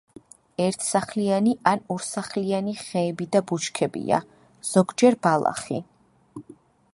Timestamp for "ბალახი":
5.27-5.79